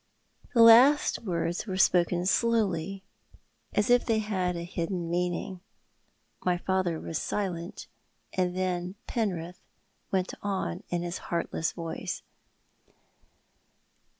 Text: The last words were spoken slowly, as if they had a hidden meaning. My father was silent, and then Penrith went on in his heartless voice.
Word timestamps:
The 0.55 0.63
last 0.63 1.19
words 1.19 1.67
were 1.67 1.77
spoken 1.77 2.25
slowly, 2.25 3.03
as 3.73 3.91
if 3.91 4.03
they 4.03 4.17
had 4.17 4.55
a 4.55 4.63
hidden 4.63 5.11
meaning. 5.11 5.59
My 6.43 6.57
father 6.57 6.99
was 6.99 7.21
silent, 7.21 7.85
and 8.33 8.57
then 8.57 8.95
Penrith 9.05 9.59
went 10.11 10.33
on 10.41 10.81
in 10.89 11.03
his 11.03 11.19
heartless 11.29 11.71
voice. 11.73 12.23